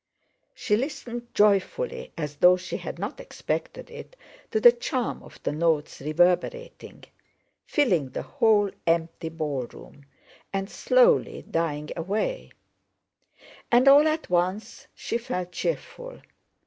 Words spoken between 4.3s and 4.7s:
to